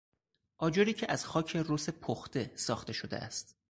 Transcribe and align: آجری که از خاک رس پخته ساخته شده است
آجری 0.57 0.93
که 0.93 1.11
از 1.11 1.25
خاک 1.25 1.55
رس 1.55 1.89
پخته 1.89 2.51
ساخته 2.55 2.93
شده 2.93 3.17
است 3.17 3.55